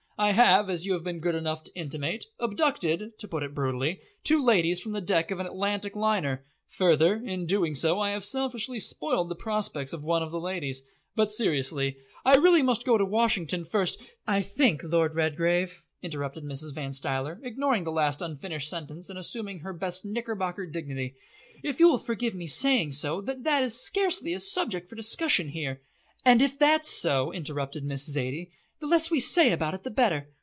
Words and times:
I 0.17 0.33
have, 0.33 0.69
as 0.69 0.85
you 0.85 0.93
have 0.93 1.03
been 1.03 1.19
good 1.19 1.33
enough 1.33 1.63
to 1.63 1.73
intimate, 1.75 2.25
abducted 2.39 3.17
to 3.17 3.27
put 3.27 3.41
it 3.41 3.55
brutally 3.55 4.01
two 4.23 4.39
ladies 4.39 4.79
from 4.79 4.91
the 4.91 5.01
deck 5.01 5.31
of 5.31 5.39
an 5.39 5.47
Atlantic 5.47 5.95
liner. 5.95 6.43
Further, 6.67 7.15
in 7.25 7.47
doing 7.47 7.73
so 7.73 7.99
I 7.99 8.11
have 8.11 8.23
selfishly 8.23 8.79
spoiled 8.79 9.29
the 9.29 9.35
prospects 9.35 9.93
of 9.93 10.03
one 10.03 10.21
of 10.21 10.29
the 10.29 10.39
ladies. 10.39 10.83
But, 11.15 11.31
seriously, 11.31 11.97
I 12.23 12.35
really 12.35 12.61
must 12.61 12.85
go 12.85 12.99
to 12.99 13.03
Washington 13.03 13.65
first" 13.65 13.99
"I 14.37 14.43
think, 14.43 14.83
Lord 14.83 15.15
Redgrave," 15.15 15.81
interrupted 16.03 16.43
Mrs. 16.43 16.75
Van 16.75 16.93
Stuyler, 16.93 17.39
ignoring 17.41 17.83
the 17.83 17.91
last 17.91 18.21
unfinished 18.21 18.69
sentence 18.69 19.09
and 19.09 19.17
assuming 19.17 19.61
her 19.61 19.73
best 19.73 20.05
Knickerbocker 20.05 20.67
dignity, 20.67 21.15
"if 21.63 21.79
you 21.79 21.87
will 21.87 21.97
forgive 21.97 22.35
me 22.35 22.45
saying 22.45 22.91
so, 22.91 23.21
that 23.21 23.43
that 23.43 23.63
is 23.63 23.73
scarcely 23.73 24.33
a 24.35 24.39
subject 24.39 24.87
for 24.87 24.95
discussion 24.95 25.47
here." 25.47 25.81
"And 26.23 26.43
if 26.43 26.59
that's 26.59 26.91
so," 26.91 27.33
interrupted 27.33 27.83
Miss 27.83 28.05
Zaidie, 28.07 28.51
"the 28.79 28.87
less 28.87 29.11
we 29.11 29.19
say 29.19 29.51
about 29.51 29.75
it 29.75 29.83
the 29.83 29.91
better. 29.91 30.31